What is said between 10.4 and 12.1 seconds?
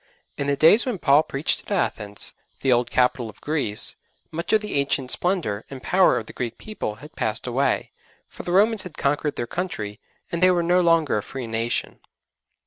they were no longer a free nation.